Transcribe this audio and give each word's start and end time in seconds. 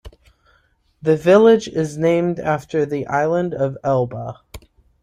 The 1.03 1.15
village 1.15 1.67
is 1.67 1.95
named 1.95 2.39
after 2.39 2.87
the 2.87 3.05
island 3.05 3.53
of 3.53 3.77
Elba. 3.83 4.41